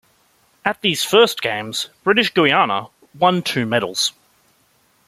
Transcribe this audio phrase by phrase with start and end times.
[0.65, 4.13] At these first Games, British Guiana won two medals.